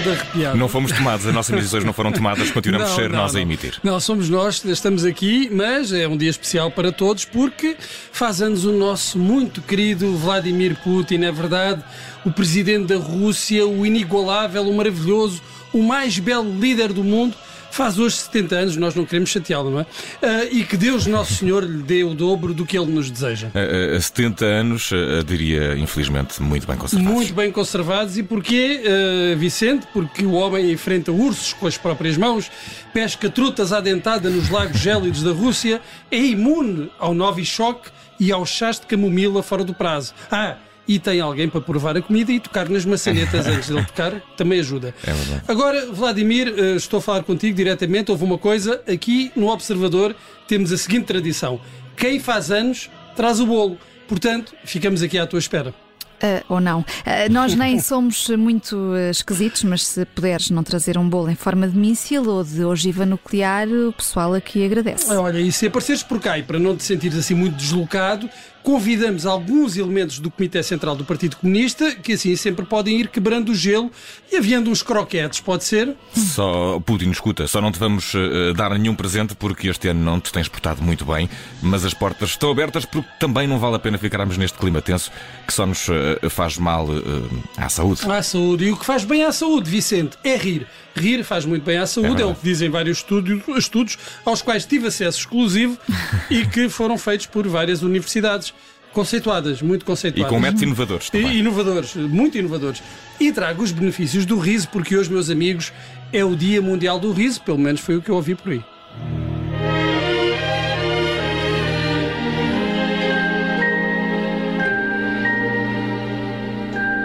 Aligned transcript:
todo 0.00 0.10
arrepiado. 0.10 0.58
Não 0.58 0.68
fomos 0.68 0.92
tomados, 0.92 1.26
as 1.26 1.34
nossas 1.34 1.56
emissões 1.56 1.84
não 1.84 1.92
foram 1.92 2.12
tomadas, 2.12 2.50
continuamos 2.50 2.90
a 2.90 2.94
ser 2.94 3.10
nós 3.10 3.34
a 3.34 3.40
emitir. 3.40 3.78
Não, 3.82 3.98
somos 3.98 4.28
nós, 4.28 4.62
estamos 4.64 5.04
aqui, 5.04 5.48
mas 5.50 5.92
é 5.92 6.06
um 6.06 6.16
dia 6.16 6.28
especial 6.28 6.70
para 6.70 6.92
todos 6.92 7.24
porque 7.24 7.76
faz 8.12 8.42
anos 8.42 8.64
o 8.64 8.72
nosso 8.72 9.18
muito 9.18 9.62
querido 9.62 10.14
Vladimir 10.16 10.76
Putin, 10.82 11.24
é 11.24 11.32
verdade, 11.32 11.82
o 12.24 12.30
presidente 12.30 12.86
da 12.86 12.96
Rússia, 12.96 13.66
o 13.66 13.86
inigualável, 13.86 14.68
o 14.68 14.76
maravilhoso, 14.76 15.40
o 15.72 15.82
mais 15.82 16.18
belo 16.18 16.58
líder 16.58 16.92
do 16.92 17.02
mundo 17.02 17.34
faz 17.70 17.98
hoje 17.98 18.16
70 18.16 18.56
anos, 18.56 18.76
nós 18.76 18.94
não 18.94 19.04
queremos 19.04 19.30
chateá-lo, 19.30 19.70
não 19.70 19.80
é? 19.80 19.82
Uh, 19.82 20.48
e 20.50 20.64
que 20.64 20.76
Deus 20.76 21.06
Nosso 21.06 21.34
Senhor 21.34 21.64
lhe 21.64 21.82
dê 21.82 22.04
o 22.04 22.14
dobro 22.14 22.54
do 22.54 22.64
que 22.64 22.78
ele 22.78 22.90
nos 22.90 23.10
deseja. 23.10 23.48
Uh, 23.48 23.96
uh, 23.96 24.00
70 24.00 24.44
anos, 24.44 24.90
diria, 25.26 25.76
infelizmente, 25.76 26.42
muito 26.42 26.66
bem 26.66 26.76
conservados. 26.76 27.12
Muito 27.12 27.34
bem 27.34 27.52
conservados. 27.52 28.16
E 28.18 28.22
porquê, 28.22 28.82
uh, 28.82 29.36
Vicente? 29.36 29.86
Porque 29.92 30.24
o 30.24 30.32
homem 30.32 30.70
enfrenta 30.72 31.12
ursos 31.12 31.52
com 31.52 31.66
as 31.66 31.76
próprias 31.76 32.16
mãos, 32.16 32.50
pesca 32.92 33.28
trutas 33.28 33.72
à 33.72 33.80
dentada 33.80 34.30
nos 34.30 34.48
lagos 34.48 34.78
gélidos 34.78 35.22
da 35.22 35.32
Rússia, 35.32 35.80
é 36.10 36.18
imune 36.18 36.90
ao 36.98 37.14
Novichok 37.14 37.90
e 38.18 38.32
aos 38.32 38.48
chás 38.48 38.80
de 38.80 38.86
camomila 38.86 39.42
fora 39.42 39.64
do 39.64 39.74
prazo. 39.74 40.14
Ah, 40.30 40.56
e 40.88 40.98
tem 40.98 41.20
alguém 41.20 41.48
para 41.48 41.60
provar 41.60 41.96
a 41.96 42.02
comida 42.02 42.32
e 42.32 42.40
tocar 42.40 42.68
nas 42.68 42.84
maçanetas 42.84 43.46
antes 43.48 43.68
dele 43.68 43.84
tocar, 43.84 44.20
também 44.36 44.60
ajuda. 44.60 44.94
É 45.04 45.12
verdade. 45.12 45.42
Agora, 45.48 45.86
Vladimir, 45.92 46.54
eh, 46.56 46.76
estou 46.76 46.98
a 46.98 47.02
falar 47.02 47.22
contigo 47.24 47.56
diretamente. 47.56 48.10
Houve 48.10 48.24
uma 48.24 48.38
coisa, 48.38 48.82
aqui 48.86 49.32
no 49.34 49.48
Observador 49.48 50.14
temos 50.46 50.72
a 50.72 50.76
seguinte 50.76 51.06
tradição: 51.06 51.60
quem 51.96 52.20
faz 52.20 52.50
anos 52.50 52.90
traz 53.14 53.40
o 53.40 53.46
bolo. 53.46 53.78
Portanto, 54.06 54.54
ficamos 54.64 55.02
aqui 55.02 55.18
à 55.18 55.26
tua 55.26 55.40
espera. 55.40 55.74
Uh, 56.16 56.42
ou 56.48 56.60
não. 56.60 56.80
Uh, 56.80 57.30
nós 57.30 57.54
nem 57.54 57.78
somos 57.80 58.28
muito 58.30 58.74
uh, 58.74 59.10
esquisitos, 59.10 59.64
mas 59.64 59.84
se 59.84 60.04
puderes 60.06 60.50
não 60.50 60.62
trazer 60.62 60.96
um 60.96 61.08
bolo 61.08 61.30
em 61.30 61.34
forma 61.34 61.68
de 61.68 61.76
míssil 61.76 62.26
ou 62.26 62.42
de 62.42 62.64
ogiva 62.64 63.04
nuclear, 63.04 63.68
o 63.68 63.92
pessoal 63.92 64.32
aqui 64.32 64.64
agradece. 64.64 65.12
Olha, 65.12 65.38
e 65.38 65.52
se 65.52 65.66
apareceres 65.66 66.02
por 66.02 66.18
cá 66.20 66.38
e 66.38 66.42
para 66.42 66.58
não 66.58 66.74
te 66.74 66.84
sentires 66.84 67.18
assim 67.18 67.34
muito 67.34 67.56
deslocado, 67.56 68.30
convidamos 68.66 69.24
alguns 69.24 69.76
elementos 69.76 70.18
do 70.18 70.28
Comitê 70.28 70.60
Central 70.60 70.96
do 70.96 71.04
Partido 71.04 71.36
Comunista 71.36 71.94
que 71.94 72.14
assim 72.14 72.34
sempre 72.34 72.66
podem 72.66 72.98
ir 72.98 73.06
quebrando 73.06 73.50
o 73.50 73.54
gelo 73.54 73.92
e 74.30 74.36
havendo 74.36 74.68
uns 74.72 74.82
croquetes, 74.82 75.38
pode 75.38 75.62
ser? 75.62 75.94
Só, 76.12 76.80
Putin, 76.80 77.10
escuta, 77.10 77.46
só 77.46 77.60
não 77.60 77.70
te 77.70 77.78
vamos 77.78 78.12
uh, 78.14 78.52
dar 78.56 78.76
nenhum 78.76 78.96
presente 78.96 79.36
porque 79.36 79.68
este 79.68 79.86
ano 79.86 80.00
não 80.00 80.18
te 80.18 80.32
tens 80.32 80.48
portado 80.48 80.82
muito 80.82 81.04
bem, 81.04 81.30
mas 81.62 81.84
as 81.84 81.94
portas 81.94 82.30
estão 82.30 82.50
abertas 82.50 82.84
porque 82.84 83.08
também 83.20 83.46
não 83.46 83.56
vale 83.60 83.76
a 83.76 83.78
pena 83.78 83.98
ficarmos 83.98 84.36
neste 84.36 84.58
clima 84.58 84.82
tenso 84.82 85.12
que 85.46 85.52
só 85.52 85.64
nos 85.64 85.86
uh, 85.86 86.28
faz 86.28 86.58
mal 86.58 86.88
uh, 86.88 87.44
à 87.56 87.68
saúde. 87.68 88.00
À 88.10 88.20
saúde. 88.20 88.64
E 88.64 88.72
o 88.72 88.76
que 88.76 88.84
faz 88.84 89.04
bem 89.04 89.22
à 89.22 89.30
saúde, 89.30 89.70
Vicente, 89.70 90.18
é 90.24 90.36
rir. 90.36 90.66
Rir 90.96 91.22
faz 91.22 91.44
muito 91.44 91.62
bem 91.62 91.76
à 91.76 91.86
saúde, 91.86 92.20
é, 92.20 92.24
é 92.24 92.26
o 92.26 92.34
que 92.34 92.42
dizem 92.42 92.68
vários 92.68 92.98
estudos, 92.98 93.42
estudos 93.56 93.98
aos 94.24 94.42
quais 94.42 94.64
tive 94.64 94.88
acesso 94.88 95.20
exclusivo 95.20 95.78
e 96.28 96.44
que 96.46 96.68
foram 96.68 96.98
feitos 96.98 97.26
por 97.26 97.46
várias 97.46 97.82
universidades 97.82 98.55
conceituadas, 98.96 99.60
muito 99.60 99.84
conceituadas. 99.84 100.32
E 100.32 100.34
com 100.34 100.40
métodos 100.40 100.62
inovadores 100.62 101.10
também. 101.10 101.32
E 101.32 101.38
inovadores, 101.40 101.94
muito 101.94 102.38
inovadores. 102.38 102.82
E 103.20 103.30
trago 103.30 103.62
os 103.62 103.70
benefícios 103.70 104.24
do 104.24 104.38
riso, 104.38 104.68
porque 104.70 104.96
hoje, 104.96 105.12
meus 105.12 105.28
amigos, 105.28 105.70
é 106.14 106.24
o 106.24 106.34
Dia 106.34 106.62
Mundial 106.62 106.98
do 106.98 107.12
Riso, 107.12 107.42
pelo 107.42 107.58
menos 107.58 107.82
foi 107.82 107.98
o 107.98 108.02
que 108.02 108.10
eu 108.10 108.14
ouvi 108.14 108.34
por 108.34 108.52
aí. 108.52 108.64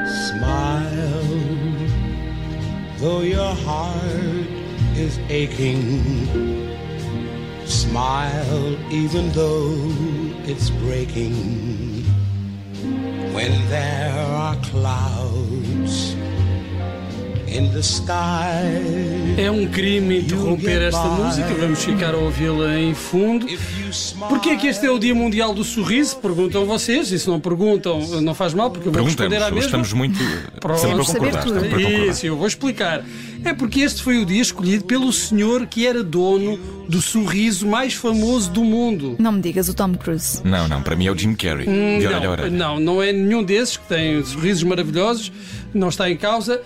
Smile, 0.07 0.87
though 2.99 3.21
your 3.21 3.53
heart 3.65 4.47
is 4.95 5.19
aching. 5.29 6.71
Smile, 7.71 8.77
even 8.91 9.31
though 9.31 9.71
it's 10.43 10.69
breaking. 10.69 12.03
When 13.33 13.69
there 13.69 14.13
are 14.13 14.57
clouds. 14.57 16.20
É 19.37 19.51
um 19.51 19.67
crime 19.67 20.19
interromper 20.19 20.83
esta 20.83 21.03
música, 21.03 21.53
vamos 21.59 21.83
ficar 21.83 22.13
a 22.13 22.17
ouvi-la 22.17 22.79
em 22.79 22.93
fundo. 22.93 23.45
Porquê 24.29 24.51
é 24.51 24.55
que 24.55 24.67
este 24.67 24.85
é 24.85 24.89
o 24.89 24.97
Dia 24.97 25.13
Mundial 25.13 25.53
do 25.53 25.65
Sorriso? 25.65 26.15
Perguntam 26.17 26.65
vocês, 26.65 27.11
e 27.11 27.19
se 27.19 27.27
não 27.27 27.41
perguntam, 27.41 27.99
não 28.21 28.33
faz 28.33 28.53
mal, 28.53 28.71
porque 28.71 28.87
eu 28.87 28.93
vou 28.93 29.03
responder 29.03 29.37
à 29.37 29.51
mesma. 29.51 29.59
Estamos 29.65 29.91
muito 29.91 30.17
Pronto. 30.61 30.79
sempre 30.79 31.05
concordar. 31.05 31.43
Sempre 31.43 31.59
a 31.59 31.61
concordar. 31.63 32.07
Isso, 32.07 32.25
eu 32.25 32.37
vou 32.37 32.47
explicar. 32.47 33.03
É 33.43 33.53
porque 33.53 33.81
este 33.81 34.01
foi 34.01 34.19
o 34.19 34.25
dia 34.25 34.41
escolhido 34.41 34.85
pelo 34.85 35.11
senhor 35.11 35.65
que 35.65 35.85
era 35.85 36.01
dono 36.03 36.57
do 36.87 37.01
sorriso 37.01 37.67
mais 37.67 37.93
famoso 37.93 38.49
do 38.49 38.63
mundo. 38.63 39.17
Não 39.19 39.33
me 39.33 39.41
digas 39.41 39.67
o 39.67 39.73
Tom 39.73 39.93
Cruise. 39.95 40.41
Não, 40.45 40.69
não, 40.69 40.81
para 40.81 40.95
mim 40.95 41.07
é 41.07 41.11
o 41.11 41.17
Jim 41.17 41.35
Carrey. 41.35 41.67
Hum, 41.67 41.99
de 41.99 42.49
não, 42.49 42.75
não, 42.75 42.79
não 42.79 43.03
é 43.03 43.11
nenhum 43.11 43.43
desses 43.43 43.75
que 43.75 43.87
tem 43.87 44.23
sorrisos 44.23 44.63
maravilhosos, 44.63 45.31
não 45.73 45.89
está 45.89 46.09
em 46.09 46.15
causa. 46.15 46.61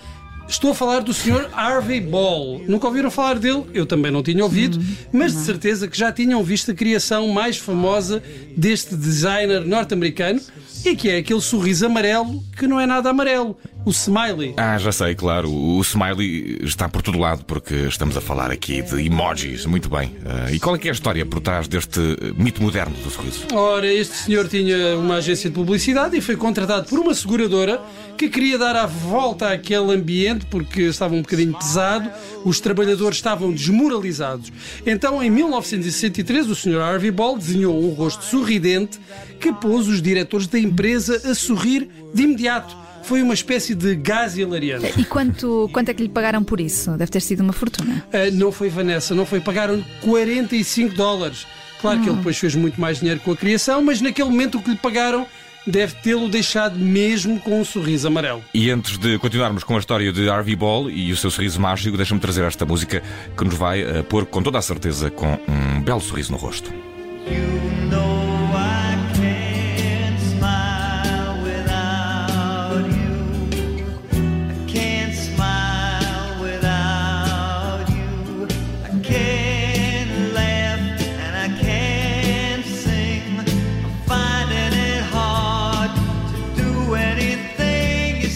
Estou 0.48 0.70
a 0.70 0.74
falar 0.74 1.00
do 1.00 1.12
Sr. 1.12 1.50
Harvey 1.52 2.00
Ball. 2.00 2.60
Nunca 2.68 2.86
ouviram 2.86 3.10
falar 3.10 3.38
dele? 3.38 3.64
Eu 3.74 3.84
também 3.84 4.12
não 4.12 4.22
tinha 4.22 4.42
ouvido, 4.44 4.78
mas 5.12 5.32
de 5.32 5.40
certeza 5.40 5.88
que 5.88 5.98
já 5.98 6.12
tinham 6.12 6.42
visto 6.42 6.70
a 6.70 6.74
criação 6.74 7.28
mais 7.28 7.56
famosa 7.56 8.22
deste 8.56 8.94
designer 8.96 9.64
norte-americano 9.66 10.40
e 10.84 10.94
que 10.94 11.10
é 11.10 11.18
aquele 11.18 11.40
sorriso 11.40 11.86
amarelo 11.86 12.42
que 12.56 12.66
não 12.66 12.80
é 12.80 12.86
nada 12.86 13.10
amarelo, 13.10 13.56
o 13.86 13.90
smiley. 13.90 14.52
Ah, 14.56 14.76
já 14.78 14.90
sei, 14.90 15.14
claro. 15.14 15.48
O 15.48 15.80
smiley 15.80 16.58
está 16.62 16.88
por 16.88 17.02
todo 17.02 17.18
lado 17.18 17.44
porque 17.44 17.74
estamos 17.86 18.16
a 18.16 18.20
falar 18.20 18.50
aqui 18.50 18.82
de 18.82 19.06
emojis. 19.06 19.64
Muito 19.64 19.88
bem. 19.88 20.08
Uh, 20.08 20.52
e 20.52 20.58
qual 20.58 20.74
é 20.74 20.78
que 20.78 20.88
é 20.88 20.90
a 20.90 20.92
história 20.92 21.24
por 21.24 21.40
trás 21.40 21.68
deste 21.68 22.00
mito 22.36 22.60
moderno 22.60 22.96
do 22.96 23.08
sorriso? 23.08 23.46
Ora, 23.54 23.86
este 23.86 24.16
senhor 24.16 24.48
tinha 24.48 24.96
uma 24.96 25.18
agência 25.18 25.48
de 25.48 25.54
publicidade 25.54 26.16
e 26.16 26.20
foi 26.20 26.34
contratado 26.34 26.88
por 26.88 26.98
uma 26.98 27.14
seguradora 27.14 27.80
que 28.18 28.28
queria 28.28 28.58
dar 28.58 28.74
a 28.74 28.86
volta 28.86 29.52
àquele 29.52 29.94
ambiente 29.94 30.46
porque 30.46 30.82
estava 30.82 31.14
um 31.14 31.22
bocadinho 31.22 31.56
pesado, 31.56 32.10
os 32.44 32.58
trabalhadores 32.58 33.18
estavam 33.18 33.52
desmoralizados. 33.52 34.52
Então, 34.84 35.22
em 35.22 35.30
1963, 35.30 36.50
o 36.50 36.56
Sr. 36.56 36.80
Harvey 36.80 37.12
Ball 37.12 37.38
desenhou 37.38 37.80
um 37.80 37.90
rosto 37.90 38.24
sorridente 38.24 38.98
que 39.38 39.52
pôs 39.52 39.86
os 39.86 40.02
diretores 40.02 40.48
da 40.48 40.58
empresa 40.58 41.22
a 41.30 41.34
sorrir 41.36 41.88
de 42.12 42.24
imediato 42.24 42.85
foi 43.06 43.22
uma 43.22 43.34
espécie 43.34 43.72
de 43.72 43.94
gás 43.94 44.36
hilariante. 44.36 45.00
E 45.00 45.04
quanto, 45.04 45.70
quanto 45.72 45.90
é 45.90 45.94
que 45.94 46.02
lhe 46.02 46.08
pagaram 46.08 46.42
por 46.42 46.60
isso? 46.60 46.90
Deve 46.92 47.10
ter 47.10 47.20
sido 47.20 47.40
uma 47.40 47.52
fortuna. 47.52 48.04
Uh, 48.12 48.34
não 48.34 48.50
foi 48.50 48.68
Vanessa, 48.68 49.14
não 49.14 49.24
foi. 49.24 49.40
Pagaram 49.40 49.82
45 50.02 50.94
dólares. 50.94 51.46
Claro 51.80 51.98
hum. 51.98 52.02
que 52.02 52.08
ele 52.08 52.16
depois 52.16 52.36
fez 52.36 52.54
muito 52.56 52.80
mais 52.80 52.98
dinheiro 52.98 53.20
com 53.20 53.30
a 53.30 53.36
criação, 53.36 53.80
mas 53.80 54.00
naquele 54.00 54.28
momento 54.28 54.58
o 54.58 54.62
que 54.62 54.70
lhe 54.70 54.76
pagaram 54.76 55.24
deve 55.64 55.94
tê-lo 55.96 56.28
deixado 56.28 56.78
mesmo 56.78 57.38
com 57.38 57.60
um 57.60 57.64
sorriso 57.64 58.08
amarelo. 58.08 58.42
E 58.52 58.70
antes 58.70 58.98
de 58.98 59.18
continuarmos 59.18 59.62
com 59.62 59.76
a 59.76 59.78
história 59.78 60.12
de 60.12 60.28
Harvey 60.28 60.56
Ball 60.56 60.90
e 60.90 61.12
o 61.12 61.16
seu 61.16 61.30
sorriso 61.30 61.60
mágico, 61.60 61.96
deixa-me 61.96 62.20
trazer 62.20 62.44
esta 62.44 62.66
música 62.66 63.02
que 63.36 63.44
nos 63.44 63.54
vai 63.54 63.84
uh, 63.84 64.02
pôr 64.04 64.26
com 64.26 64.42
toda 64.42 64.58
a 64.58 64.62
certeza 64.62 65.10
com 65.10 65.38
um 65.48 65.80
belo 65.80 66.00
sorriso 66.00 66.32
no 66.32 66.38
rosto. 66.38 66.72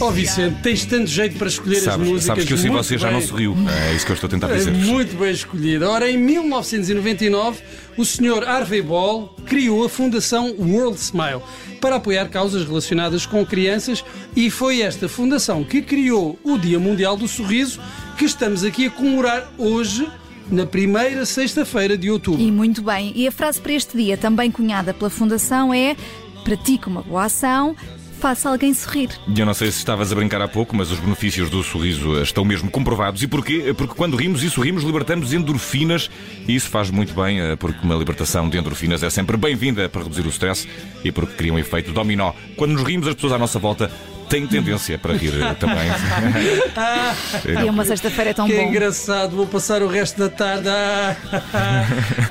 Oh 0.02 0.10
Vicente, 0.10 0.62
tens 0.62 0.86
tanto 0.86 1.08
jeito 1.08 1.36
para 1.36 1.46
escolher 1.46 1.76
sabes, 1.76 2.00
as 2.00 2.08
músicas. 2.08 2.24
Sabes 2.24 2.44
que 2.46 2.52
eu 2.54 2.58
sei 2.58 2.70
você 2.70 2.94
bem. 2.94 2.98
já 2.98 3.10
não 3.10 3.20
sorriu. 3.20 3.54
É 3.90 3.94
isso 3.94 4.06
que 4.06 4.12
eu 4.12 4.14
estou 4.14 4.28
a 4.28 4.30
tentar 4.30 4.46
dizer. 4.48 4.72
Muito 4.72 5.14
bem 5.18 5.30
escolhido. 5.30 5.86
Ora, 5.86 6.10
em 6.10 6.16
1999, 6.16 7.60
o 7.98 8.04
Sr. 8.04 8.44
Harvey 8.46 8.80
Ball 8.80 9.36
criou 9.44 9.84
a 9.84 9.90
Fundação 9.90 10.54
World 10.58 10.98
Smile 10.98 11.42
para 11.82 11.96
apoiar 11.96 12.30
causas 12.30 12.66
relacionadas 12.66 13.26
com 13.26 13.44
crianças 13.44 14.02
e 14.34 14.50
foi 14.50 14.80
esta 14.80 15.06
fundação 15.06 15.62
que 15.64 15.82
criou 15.82 16.38
o 16.42 16.56
Dia 16.56 16.78
Mundial 16.78 17.14
do 17.14 17.28
Sorriso 17.28 17.78
que 18.16 18.24
estamos 18.24 18.64
aqui 18.64 18.86
a 18.86 18.90
comemorar 18.90 19.52
hoje 19.58 20.08
na 20.50 20.64
primeira 20.64 21.26
sexta-feira 21.26 21.96
de 21.98 22.10
outubro. 22.10 22.40
E 22.40 22.50
muito 22.50 22.82
bem. 22.82 23.12
E 23.14 23.26
a 23.26 23.32
frase 23.32 23.60
para 23.60 23.72
este 23.72 23.96
dia, 23.96 24.16
também 24.16 24.50
cunhada 24.50 24.94
pela 24.94 25.10
Fundação, 25.10 25.72
é 25.72 25.94
pratica 26.42 26.88
uma 26.88 27.02
boa 27.02 27.24
ação, 27.24 27.76
faça 28.20 28.50
alguém 28.50 28.74
sorrir. 28.74 29.08
Eu 29.34 29.46
não 29.46 29.54
sei 29.54 29.70
se 29.70 29.78
estavas 29.78 30.12
a 30.12 30.14
brincar 30.14 30.42
há 30.42 30.46
pouco, 30.46 30.76
mas 30.76 30.90
os 30.90 31.00
benefícios 31.00 31.48
do 31.48 31.62
sorriso 31.62 32.20
estão 32.22 32.44
mesmo 32.44 32.70
comprovados. 32.70 33.22
E 33.22 33.26
porquê? 33.26 33.74
Porque 33.76 33.94
quando 33.94 34.16
rimos 34.16 34.42
e 34.42 34.50
sorrimos, 34.50 34.84
libertamos 34.84 35.32
endorfinas 35.32 36.10
e 36.46 36.54
isso 36.54 36.68
faz 36.68 36.90
muito 36.90 37.14
bem, 37.14 37.40
eh, 37.40 37.56
porque 37.56 37.78
uma 37.82 37.94
libertação 37.94 38.48
de 38.48 38.58
endorfinas 38.58 39.02
é 39.02 39.08
sempre 39.08 39.36
bem-vinda 39.36 39.88
para 39.88 40.02
reduzir 40.02 40.26
o 40.26 40.28
stress 40.28 40.68
e 41.02 41.10
porque 41.10 41.34
cria 41.34 41.52
um 41.52 41.58
efeito 41.58 41.92
dominó. 41.92 42.32
Quando 42.56 42.72
nos 42.72 42.82
rimos, 42.82 43.08
as 43.08 43.14
pessoas 43.14 43.32
à 43.32 43.38
nossa 43.38 43.58
volta 43.58 43.90
tem 44.30 44.46
tendência 44.46 44.96
para 44.96 45.12
rir 45.12 45.32
também. 45.58 45.90
E 47.66 47.68
uma 47.68 47.84
sexta-feira 47.84 48.30
é 48.30 48.34
tão 48.34 48.46
que 48.46 48.54
bom. 48.54 48.62
engraçado, 48.62 49.34
vou 49.36 49.46
passar 49.46 49.82
o 49.82 49.88
resto 49.88 50.18
da 50.18 50.28
tarde 50.28 50.68
ah, 50.68 51.16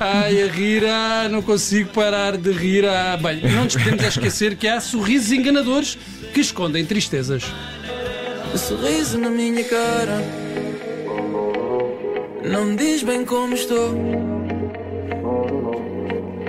ai, 0.00 0.42
a 0.42 0.46
rir, 0.46 0.84
ah, 0.86 1.28
não 1.30 1.42
consigo 1.42 1.90
parar 1.90 2.36
de 2.36 2.50
rir. 2.50 2.86
Ah. 2.86 3.18
Bem, 3.20 3.40
não 3.42 3.64
nos 3.64 3.76
podemos 3.76 4.02
esquecer 4.04 4.56
que 4.56 4.66
há 4.66 4.80
sorrisos 4.80 5.30
enganadores 5.30 5.98
que 6.32 6.40
escondem 6.40 6.84
tristezas. 6.84 7.44
O 8.52 8.58
sorriso 8.58 9.18
na 9.18 9.28
minha 9.28 9.62
cara 9.64 10.24
não 12.44 12.64
me 12.64 12.76
diz 12.76 13.02
bem 13.02 13.24
como 13.24 13.54
estou. 13.54 13.94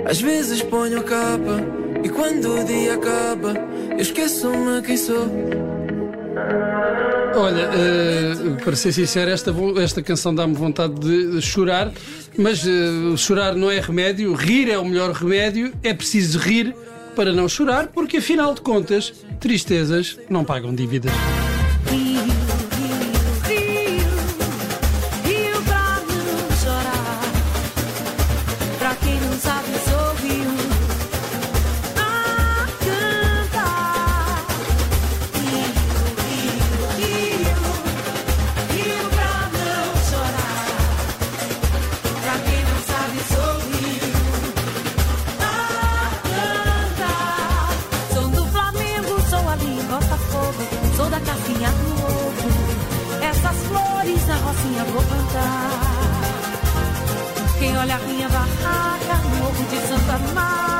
Às 0.04 0.20
vezes 0.20 0.62
ponho 0.62 0.98
a 1.00 1.02
capa 1.02 1.60
e 2.02 2.08
quando 2.08 2.58
o 2.58 2.64
dia 2.64 2.94
acaba, 2.94 3.54
eu 4.02 4.06
esqueço-me 4.06 4.82
quem 4.82 4.96
sou. 4.96 5.30
Olha, 7.36 7.70
eh, 7.72 8.64
para 8.64 8.74
ser 8.74 8.92
sincero, 8.92 9.30
esta, 9.30 9.54
esta 9.80 10.02
canção 10.02 10.34
dá-me 10.34 10.54
vontade 10.54 10.94
de 10.94 11.40
chorar, 11.40 11.92
mas 12.36 12.66
eh, 12.66 13.16
chorar 13.16 13.54
não 13.54 13.70
é 13.70 13.78
remédio, 13.78 14.34
rir 14.34 14.68
é 14.68 14.76
o 14.76 14.84
melhor 14.84 15.12
remédio, 15.12 15.72
é 15.84 15.94
preciso 15.94 16.40
rir 16.40 16.74
para 17.14 17.32
não 17.32 17.48
chorar, 17.48 17.86
porque 17.88 18.16
afinal 18.16 18.54
de 18.54 18.60
contas, 18.60 19.12
tristezas 19.38 20.18
não 20.28 20.44
pagam 20.44 20.74
dívidas. 20.74 21.12
Rocinha 54.62 54.84
vou 54.84 55.02
plantar. 55.02 55.70
Quem 57.58 57.76
olha 57.76 57.96
a 57.96 57.98
minha 57.98 58.28
barraca, 58.28 59.28
morro 59.38 59.64
de 59.68 59.80
Santa 59.88 60.18
Marta. 60.34 60.71